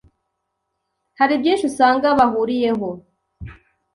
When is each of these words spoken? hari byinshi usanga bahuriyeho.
hari 1.19 1.33
byinshi 1.41 1.63
usanga 1.71 2.07
bahuriyeho. 2.19 2.89